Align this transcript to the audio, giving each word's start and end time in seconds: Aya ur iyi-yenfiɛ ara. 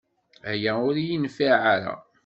Aya 0.51 0.73
ur 0.87 0.95
iyi-yenfiɛ 0.97 1.55
ara. 1.73 1.93